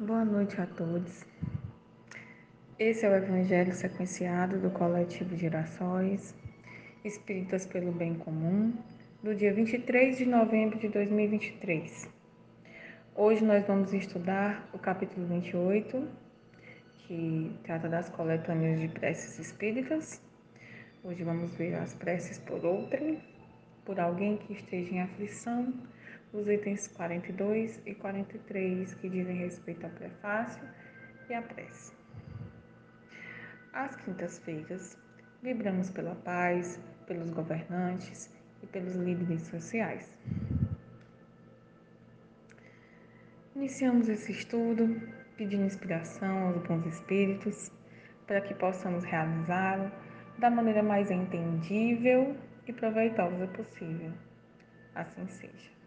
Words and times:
Boa 0.00 0.24
noite 0.24 0.60
a 0.60 0.66
todos. 0.66 1.24
Esse 2.80 3.06
é 3.06 3.08
o 3.08 3.14
Evangelho 3.14 3.72
sequenciado 3.72 4.58
do 4.58 4.68
Coletivo 4.68 5.36
Girassóis, 5.36 6.34
Espíritas 7.04 7.64
pelo 7.64 7.92
Bem 7.92 8.12
Comum, 8.16 8.72
do 9.22 9.32
dia 9.36 9.54
23 9.54 10.18
de 10.18 10.26
novembro 10.26 10.80
de 10.80 10.88
2023. 10.88 12.10
Hoje 13.14 13.44
nós 13.44 13.64
vamos 13.68 13.92
estudar 13.94 14.68
o 14.72 14.80
capítulo 14.80 15.28
28, 15.28 16.08
que 17.06 17.56
trata 17.62 17.88
das 17.88 18.08
coletâneas 18.08 18.80
de 18.80 18.88
preces 18.88 19.38
espíritas. 19.38 20.20
Hoje 21.04 21.22
vamos 21.22 21.54
ver 21.54 21.76
as 21.76 21.94
preces 21.94 22.40
por 22.40 22.64
outrem, 22.64 23.22
por 23.84 24.00
alguém 24.00 24.38
que 24.38 24.54
esteja 24.54 24.92
em 24.92 25.02
aflição, 25.02 25.72
os 26.34 26.48
itens 26.48 26.88
42 26.88 27.80
e 27.86 27.94
43, 27.94 28.94
que 28.94 29.08
dizem 29.08 29.36
respeito 29.36 29.84
ao 29.84 29.92
prefácio 29.92 30.68
e 31.30 31.34
à 31.34 31.40
prece. 31.40 31.94
Às 33.72 33.94
quintas-feiras, 33.96 34.98
vibramos 35.40 35.90
pela 35.90 36.16
paz, 36.16 36.80
pelos 37.06 37.30
governantes 37.30 38.34
e 38.62 38.66
pelos 38.66 38.96
líderes 38.96 39.42
sociais. 39.42 40.12
Iniciamos 43.54 44.08
esse 44.08 44.32
estudo 44.32 45.00
pedindo 45.36 45.64
inspiração 45.64 46.48
aos 46.48 46.56
bons 46.66 46.84
espíritos 46.86 47.70
para 48.26 48.40
que 48.40 48.54
possamos 48.54 49.04
realizá-lo 49.04 49.90
da 50.38 50.50
maneira 50.50 50.82
mais 50.82 51.12
entendível 51.12 52.36
e 52.66 52.72
proveitosa 52.72 53.46
possível. 53.48 54.12
Assim 54.94 55.28
seja. 55.28 55.83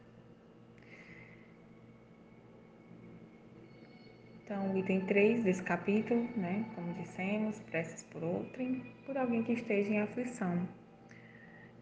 Então, 4.47 4.73
o 4.73 4.77
item 4.77 5.01
3 5.01 5.43
desse 5.43 5.61
capítulo, 5.61 6.25
né, 6.37 6.65
como 6.73 6.93
dissemos, 6.93 7.59
preces 7.63 8.03
por 8.03 8.23
outrem, 8.23 8.81
por 9.05 9.17
alguém 9.17 9.43
que 9.43 9.51
esteja 9.51 9.91
em 9.91 9.99
aflição. 9.99 10.65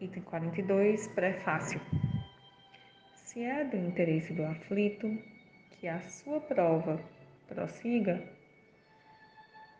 Item 0.00 0.24
42, 0.24 1.06
prefácio. 1.06 1.80
Se 3.14 3.40
é 3.40 3.62
do 3.62 3.76
interesse 3.76 4.32
do 4.32 4.44
aflito 4.44 5.06
que 5.70 5.86
a 5.86 6.00
sua 6.00 6.40
prova 6.40 7.00
prossiga, 7.46 8.20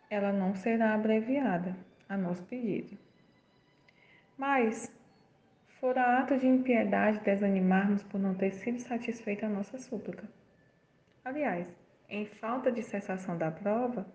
ela 0.09 0.31
não 0.31 0.55
será 0.55 0.93
abreviada 0.93 1.75
a 2.07 2.15
nosso 2.15 2.43
pedido. 2.43 2.97
Mas 4.37 4.89
fora 5.81 6.19
ato 6.19 6.37
de 6.37 6.47
impiedade 6.47 7.19
desanimarmos 7.19 8.01
por 8.03 8.17
não 8.17 8.33
ter 8.33 8.53
sido 8.53 8.79
satisfeita 8.79 9.45
a 9.45 9.49
nossa 9.49 9.77
súplica. 9.77 10.23
Aliás, 11.25 11.69
em 12.09 12.25
falta 12.25 12.71
de 12.71 12.81
cessação 12.81 13.37
da 13.37 13.51
prova, 13.51 14.05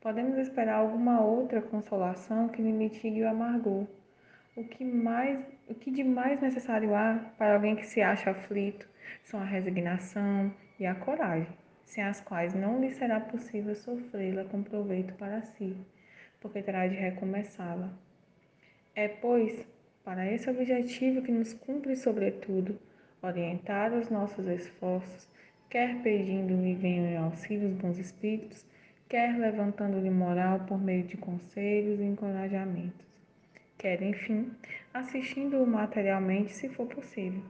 podemos 0.00 0.38
esperar 0.38 0.76
alguma 0.76 1.20
outra 1.20 1.60
consolação 1.60 2.48
que 2.48 2.62
lhe 2.62 2.72
mitigue 2.72 3.22
o 3.22 3.28
amargor. 3.28 3.86
O 4.56 4.64
que, 4.64 4.82
mais, 4.84 5.44
o 5.68 5.74
que 5.74 5.90
de 5.90 6.02
mais 6.02 6.40
necessário 6.40 6.94
há 6.94 7.20
para 7.36 7.54
alguém 7.54 7.76
que 7.76 7.86
se 7.86 8.00
acha 8.00 8.30
aflito 8.30 8.88
são 9.22 9.38
a 9.38 9.44
resignação 9.44 10.50
e 10.80 10.86
a 10.86 10.94
coragem, 10.94 11.52
sem 11.84 12.02
as 12.02 12.22
quais 12.22 12.54
não 12.54 12.80
lhe 12.80 12.90
será 12.90 13.20
possível 13.20 13.74
sofrê-la 13.74 14.44
com 14.44 14.62
proveito 14.62 15.12
para 15.14 15.42
si, 15.42 15.76
porque 16.40 16.62
terá 16.62 16.86
de 16.86 16.94
recomeçá-la. 16.94 17.90
É, 18.94 19.08
pois, 19.08 19.62
para 20.02 20.32
esse 20.32 20.48
objetivo 20.48 21.20
que 21.20 21.32
nos 21.32 21.52
cumpre, 21.52 21.94
sobretudo, 21.96 22.78
orientar 23.20 23.92
os 23.92 24.08
nossos 24.08 24.46
esforços 24.46 25.28
quer 25.68 26.02
pedindo-lhe 26.02 26.74
venham 26.74 27.06
em 27.06 27.16
auxílio 27.16 27.68
os 27.68 27.74
bons 27.74 27.98
espíritos, 27.98 28.64
quer 29.08 29.38
levantando-lhe 29.38 30.10
moral 30.10 30.60
por 30.60 30.80
meio 30.80 31.04
de 31.04 31.16
conselhos 31.16 32.00
e 32.00 32.04
encorajamentos, 32.04 33.06
quer, 33.78 34.02
enfim, 34.02 34.52
assistindo-o 34.92 35.66
materialmente, 35.66 36.52
se 36.52 36.68
for 36.68 36.86
possível. 36.86 37.42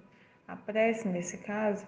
A 0.48 0.56
prece, 0.56 1.08
nesse 1.08 1.38
caso, 1.38 1.86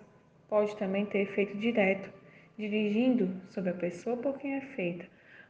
pode 0.49 0.77
também 0.77 1.07
ter 1.07 1.21
efeito 1.21 1.57
direto, 1.57 2.13
dirigindo 2.57 3.41
sobre 3.51 3.71
a 3.71 3.75
pessoa 3.75 4.17
por 4.17 4.39
quem 4.39 4.55
é 4.55 4.61
feita 4.61 5.07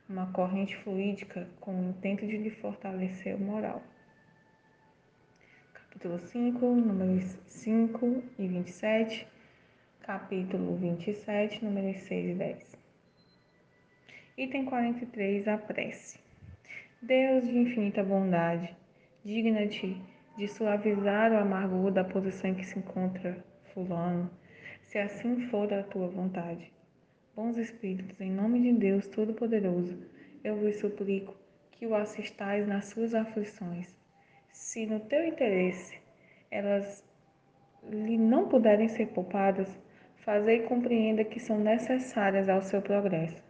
uma 0.09 0.33
corrente 0.33 0.75
fluídica 0.79 1.47
com 1.61 1.75
o 1.75 1.91
intento 1.91 2.27
de 2.27 2.39
lhe 2.39 2.51
fortalecer 2.51 3.37
o 3.37 3.39
moral. 3.39 3.83
Capítulo 5.75 6.19
5, 6.19 6.67
números 6.67 7.39
5 7.47 8.23
e 8.39 8.49
27 8.49 9.29
capítulo 10.09 10.75
27, 10.77 11.63
números 11.63 11.99
6 12.05 12.31
e 12.31 12.35
10. 12.35 12.79
Item 14.39 14.65
43, 14.65 15.47
a 15.47 15.59
prece. 15.59 16.19
Deus 17.03 17.47
de 17.47 17.59
infinita 17.59 18.03
bondade, 18.03 18.75
digna-te 19.23 20.01
de 20.39 20.49
suavizar 20.49 21.31
o 21.33 21.37
amargor 21.37 21.91
da 21.93 22.05
posição 22.05 22.49
em 22.49 22.55
que 22.55 22.65
se 22.65 22.79
encontra 22.79 23.45
fulano, 23.75 24.31
se 24.87 24.97
assim 24.97 25.47
for 25.49 25.71
a 25.75 25.83
tua 25.83 26.09
vontade. 26.09 26.73
Bons 27.37 27.59
Espíritos, 27.59 28.19
em 28.19 28.33
nome 28.33 28.63
de 28.63 28.73
Deus 28.73 29.07
Todo-Poderoso, 29.09 29.95
eu 30.43 30.57
vos 30.57 30.77
suplico 30.77 31.37
que 31.73 31.87
o 31.87 31.95
assistais 31.95 32.67
nas 32.67 32.87
suas 32.87 33.15
aflições. 33.15 33.95
Se 34.51 34.87
no 34.87 35.01
teu 35.01 35.27
interesse 35.27 35.99
elas 36.51 37.07
lhe 37.91 38.17
não 38.17 38.49
puderem 38.49 38.89
ser 38.89 39.09
poupadas, 39.09 39.69
Fazer 40.29 40.57
e 40.57 40.63
compreenda 40.65 41.25
que 41.25 41.41
são 41.41 41.59
necessárias 41.59 42.51
ao 42.51 42.61
seu 42.61 42.83
progresso. 42.83 43.43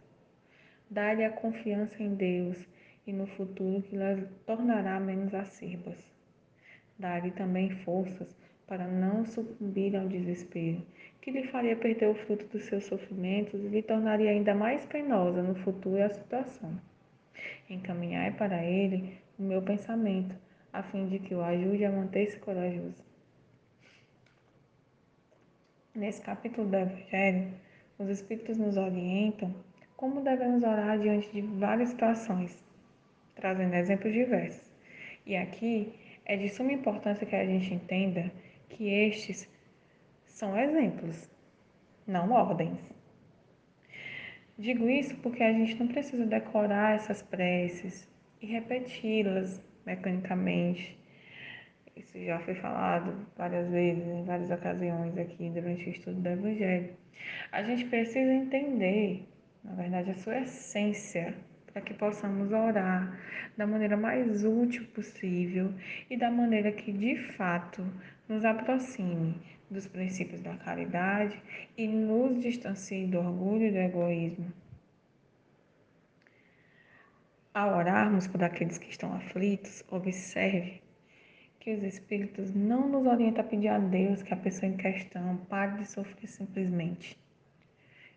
Dá-lhe 0.89 1.25
a 1.25 1.29
confiança 1.29 2.01
em 2.01 2.15
Deus 2.15 2.57
e 3.05 3.11
no 3.11 3.27
futuro 3.27 3.81
que 3.81 3.97
las 3.97 4.17
tornará 4.45 4.97
menos 4.97 5.33
acerbas. 5.33 5.97
Dá-lhe 6.97 7.31
também 7.31 7.69
forças 7.83 8.33
para 8.65 8.87
não 8.87 9.25
sucumbir 9.25 9.93
ao 9.97 10.07
desespero, 10.07 10.81
que 11.21 11.31
lhe 11.31 11.49
faria 11.49 11.75
perder 11.75 12.11
o 12.11 12.15
fruto 12.15 12.45
dos 12.45 12.63
seus 12.63 12.85
sofrimentos 12.85 13.61
e 13.61 13.67
lhe 13.67 13.81
tornaria 13.81 14.31
ainda 14.31 14.55
mais 14.55 14.85
penosa 14.85 15.43
no 15.43 15.55
futuro 15.55 16.01
a 16.01 16.07
situação. 16.07 16.79
Encaminhai 17.69 18.31
para 18.31 18.63
ele 18.63 19.17
o 19.37 19.43
meu 19.43 19.61
pensamento, 19.61 20.33
a 20.71 20.81
fim 20.81 21.09
de 21.09 21.19
que 21.19 21.35
o 21.35 21.41
ajude 21.41 21.83
a 21.83 21.91
manter-se 21.91 22.39
corajoso. 22.39 23.08
Nesse 25.99 26.21
capítulo 26.21 26.65
do 26.65 26.77
Evangelho, 26.77 27.53
os 27.97 28.07
Espíritos 28.07 28.57
nos 28.57 28.77
orientam 28.77 29.53
como 29.97 30.21
devemos 30.21 30.63
orar 30.63 30.97
diante 30.97 31.29
de 31.29 31.41
várias 31.41 31.89
situações, 31.89 32.63
trazendo 33.35 33.75
exemplos 33.75 34.13
diversos. 34.13 34.71
E 35.25 35.35
aqui 35.35 35.93
é 36.23 36.37
de 36.37 36.47
suma 36.47 36.71
importância 36.71 37.27
que 37.27 37.35
a 37.35 37.45
gente 37.45 37.73
entenda 37.73 38.31
que 38.69 38.87
estes 38.87 39.49
são 40.25 40.57
exemplos, 40.57 41.29
não 42.07 42.31
ordens. 42.31 42.79
Digo 44.57 44.87
isso 44.89 45.17
porque 45.17 45.43
a 45.43 45.51
gente 45.51 45.75
não 45.75 45.89
precisa 45.89 46.25
decorar 46.25 46.95
essas 46.95 47.21
preces 47.21 48.09
e 48.41 48.45
repeti-las 48.45 49.61
mecanicamente 49.85 50.97
isso 51.95 52.17
já 52.23 52.39
foi 52.39 52.55
falado 52.55 53.25
várias 53.37 53.69
vezes, 53.69 54.05
em 54.05 54.23
várias 54.23 54.49
ocasiões 54.49 55.17
aqui 55.17 55.49
durante 55.49 55.87
o 55.87 55.89
estudo 55.89 56.21
do 56.21 56.29
Evangelho. 56.29 56.93
A 57.51 57.63
gente 57.63 57.85
precisa 57.85 58.33
entender, 58.33 59.27
na 59.63 59.73
verdade, 59.73 60.11
a 60.11 60.15
sua 60.15 60.39
essência 60.39 61.35
para 61.71 61.81
que 61.81 61.93
possamos 61.93 62.51
orar 62.51 63.19
da 63.55 63.67
maneira 63.67 63.95
mais 63.95 64.43
útil 64.43 64.85
possível 64.87 65.73
e 66.09 66.17
da 66.17 66.31
maneira 66.31 66.71
que 66.71 66.91
de 66.91 67.15
fato 67.33 67.85
nos 68.27 68.43
aproxime 68.43 69.39
dos 69.69 69.85
princípios 69.87 70.41
da 70.41 70.55
caridade 70.57 71.41
e 71.77 71.87
nos 71.87 72.41
distancie 72.41 73.05
do 73.05 73.19
orgulho 73.19 73.67
e 73.67 73.71
do 73.71 73.77
egoísmo. 73.77 74.51
Ao 77.53 77.77
orarmos 77.77 78.27
por 78.27 78.43
aqueles 78.43 78.77
que 78.77 78.89
estão 78.89 79.13
aflitos, 79.13 79.83
observe 79.89 80.81
que 81.59 81.73
os 81.73 81.83
Espíritos 81.83 82.53
não 82.53 82.87
nos 82.87 83.05
orientam 83.05 83.43
a 83.43 83.47
pedir 83.47 83.67
a 83.67 83.79
Deus 83.79 84.23
que 84.23 84.33
a 84.33 84.37
pessoa 84.37 84.71
em 84.71 84.77
questão 84.77 85.37
pare 85.49 85.79
de 85.79 85.85
sofrer 85.85 86.27
simplesmente. 86.27 87.17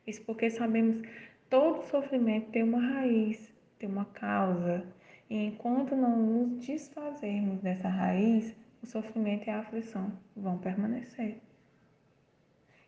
Isso 0.06 0.23
porque 0.25 0.49
sabemos 0.50 1.03
todo 1.50 1.83
sofrimento 1.85 2.50
tem 2.50 2.62
uma 2.62 2.81
raiz, 2.81 3.53
tem 3.79 3.89
uma 3.89 4.06
causa. 4.06 4.85
E 5.29 5.47
enquanto 5.47 5.94
não 5.94 6.17
nos 6.17 6.67
desfazermos 6.67 7.61
dessa 7.61 7.89
raiz, 7.89 8.56
o 8.83 8.87
sofrimento 8.87 9.47
e 9.47 9.50
a 9.50 9.61
aflição 9.61 10.12
vão 10.37 10.59
permanecer. 10.59 11.37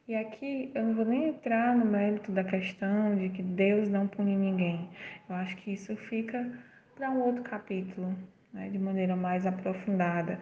E 0.06 0.14
aqui 0.14 0.70
eu 0.74 0.82
não 0.82 0.94
vou 0.94 1.04
nem 1.04 1.28
entrar 1.28 1.74
no 1.74 1.86
mérito 1.86 2.30
da 2.30 2.44
questão 2.44 3.16
de 3.16 3.30
que 3.30 3.42
Deus 3.42 3.88
não 3.88 4.06
pune 4.06 4.36
ninguém. 4.36 4.88
Eu 5.28 5.36
acho 5.36 5.56
que 5.56 5.72
isso 5.72 5.96
fica 5.96 6.50
para 6.94 7.10
um 7.10 7.20
outro 7.22 7.42
capítulo, 7.42 8.14
né, 8.54 8.70
de 8.70 8.78
maneira 8.78 9.16
mais 9.16 9.44
aprofundada. 9.44 10.40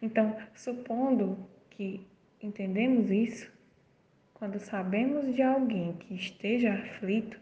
Então, 0.00 0.36
supondo 0.54 1.38
que 1.70 2.06
entendemos 2.40 3.10
isso, 3.10 3.50
quando 4.34 4.58
sabemos 4.58 5.34
de 5.34 5.42
alguém 5.42 5.94
que 5.94 6.14
esteja 6.14 6.74
aflito, 6.74 7.40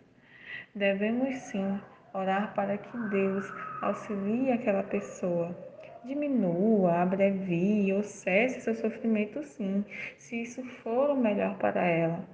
devemos 0.74 1.34
sim 1.34 1.80
orar 2.14 2.54
para 2.54 2.78
que 2.78 2.96
Deus 3.08 3.52
auxilie 3.82 4.52
aquela 4.52 4.84
pessoa. 4.84 5.56
Diminua, 6.04 7.02
abrevie 7.02 7.92
ou 7.92 8.02
cesse 8.02 8.60
seu 8.60 8.74
sofrimento, 8.74 9.42
sim, 9.42 9.84
se 10.18 10.42
isso 10.42 10.62
for 10.82 11.10
o 11.10 11.16
melhor 11.16 11.56
para 11.58 11.84
ela. 11.84 12.24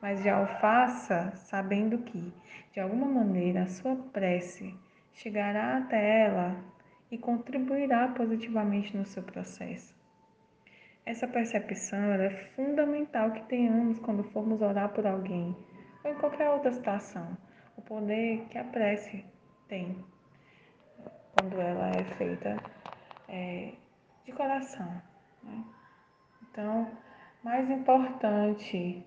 Mas 0.00 0.22
já 0.22 0.42
o 0.42 0.46
faça 0.60 1.30
sabendo 1.36 1.98
que, 1.98 2.32
de 2.72 2.80
alguma 2.80 3.06
maneira, 3.06 3.62
a 3.62 3.68
sua 3.68 3.96
prece 3.96 4.74
chegará 5.12 5.76
até 5.76 6.24
ela 6.24 6.71
e 7.12 7.18
contribuirá 7.18 8.08
positivamente 8.08 8.96
no 8.96 9.04
seu 9.04 9.22
processo. 9.22 9.94
Essa 11.04 11.28
percepção 11.28 12.12
é 12.14 12.30
fundamental 12.56 13.32
que 13.32 13.42
tenhamos 13.42 13.98
quando 13.98 14.24
formos 14.24 14.62
orar 14.62 14.88
por 14.94 15.06
alguém 15.06 15.54
ou 16.02 16.10
em 16.10 16.14
qualquer 16.14 16.48
outra 16.48 16.72
situação. 16.72 17.36
O 17.76 17.82
poder 17.82 18.46
que 18.48 18.56
a 18.56 18.64
prece 18.64 19.24
tem 19.68 20.02
quando 21.38 21.60
ela 21.60 21.90
é 21.90 22.04
feita 22.16 22.56
é, 23.28 23.74
de 24.24 24.32
coração. 24.32 25.02
Né? 25.42 25.64
Então, 26.50 26.90
mais 27.42 27.68
importante 27.68 29.04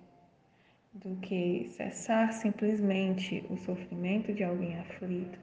do 0.92 1.16
que 1.16 1.68
cessar 1.70 2.32
simplesmente 2.32 3.44
o 3.50 3.56
sofrimento 3.56 4.32
de 4.32 4.44
alguém 4.44 4.78
aflito 4.78 5.38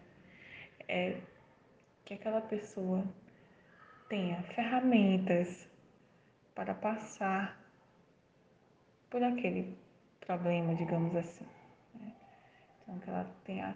é 0.87 1.17
que 2.05 2.13
aquela 2.13 2.41
pessoa 2.41 3.03
tenha 4.09 4.41
ferramentas 4.43 5.67
para 6.53 6.73
passar 6.73 7.59
por 9.09 9.23
aquele 9.23 9.77
problema, 10.19 10.75
digamos 10.75 11.15
assim. 11.15 11.45
Né? 11.95 12.13
Então, 12.81 12.99
que 12.99 13.09
ela 13.09 13.25
tenha 13.43 13.75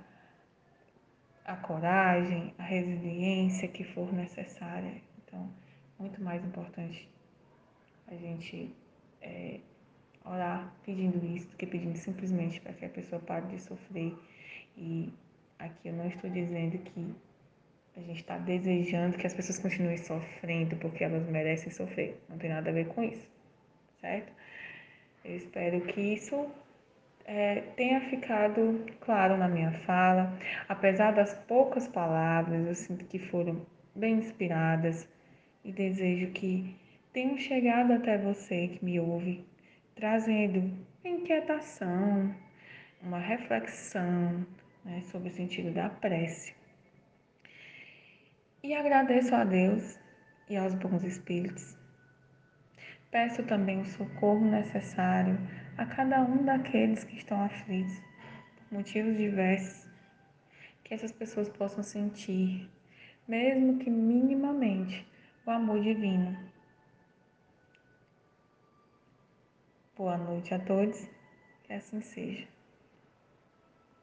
a 1.46 1.56
coragem, 1.56 2.54
a 2.58 2.64
resiliência 2.64 3.68
que 3.68 3.84
for 3.84 4.12
necessária. 4.12 5.02
Então, 5.20 5.50
muito 5.98 6.22
mais 6.22 6.44
importante 6.44 7.10
a 8.08 8.16
gente 8.16 8.76
é, 9.22 9.60
orar 10.24 10.74
pedindo 10.84 11.26
isso 11.26 11.48
do 11.50 11.58
que 11.58 11.66
pedindo 11.66 11.98
simplesmente 11.98 12.60
para 12.62 12.74
que 12.74 12.86
a 12.86 12.90
pessoa 12.90 13.22
pare 13.22 13.48
de 13.48 13.62
sofrer. 13.62 14.16
E 14.76 15.14
aqui 15.58 15.88
eu 15.88 15.94
não 15.94 16.08
estou 16.08 16.30
dizendo 16.30 16.78
que 16.80 17.16
a 17.98 18.02
gente 18.02 18.20
está 18.20 18.38
desejando 18.38 19.18
que 19.18 19.26
as 19.26 19.34
pessoas 19.34 19.58
continuem 19.58 19.98
sofrendo 19.98 20.76
porque 20.78 21.04
elas 21.04 21.28
merecem 21.28 21.72
sofrer. 21.72 22.22
Não 22.30 22.38
tem 22.38 22.50
nada 22.50 22.70
a 22.70 22.74
ver 22.74 22.88
com 22.88 23.04
isso, 23.04 23.28
certo? 24.00 24.32
Eu 25.26 25.36
espero 25.36 25.82
que 25.82 26.00
isso 26.00 26.48
é, 27.26 27.62
tenha 27.76 28.00
ficado 28.02 28.86
claro 29.02 29.36
na 29.36 29.48
minha 29.48 29.72
fala. 29.80 30.38
Apesar 30.70 31.12
das 31.12 31.34
poucas 31.46 31.88
palavras, 31.88 32.68
eu 32.68 32.76
sinto 32.76 33.04
que 33.06 33.18
foram 33.18 33.66
bem 33.96 34.20
inspiradas 34.20 35.10
e 35.66 35.72
desejo 35.72 36.32
que 36.34 36.76
tenham 37.12 37.38
chegado 37.38 37.94
até 37.94 38.16
você 38.18 38.68
que 38.68 38.86
me 38.86 39.00
ouve, 39.00 39.44
trazendo 39.96 40.72
inquietação, 41.04 42.34
uma 43.02 43.20
reflexão 43.20 44.46
né, 44.86 45.02
sobre 45.06 45.30
o 45.30 45.32
sentido 45.32 45.72
da 45.74 45.90
prece. 45.90 46.57
E 48.68 48.76
agradeço 48.76 49.34
a 49.34 49.46
Deus 49.46 49.98
e 50.50 50.58
aos 50.58 50.76
bons 50.76 51.02
espíritos. 51.02 51.78
Peço 53.10 53.42
também 53.44 53.80
o 53.80 53.86
socorro 53.86 54.44
necessário 54.44 55.40
a 55.78 55.86
cada 55.86 56.20
um 56.20 56.44
daqueles 56.44 57.06
que 57.06 57.16
estão 57.16 57.42
aflitos, 57.42 57.98
por 58.58 58.80
motivos 58.80 59.16
diversos, 59.16 59.90
que 60.84 60.94
essas 60.94 61.14
pessoas 61.14 61.48
possam 61.48 61.82
sentir, 61.82 62.70
mesmo 63.26 63.80
que 63.80 63.90
minimamente, 63.90 65.08
o 65.46 65.50
amor 65.50 65.80
divino. 65.80 66.38
Boa 69.96 70.18
noite 70.18 70.54
a 70.54 70.60
todos, 70.60 71.08
que 71.64 71.72
assim 71.72 72.02
seja. 72.02 72.57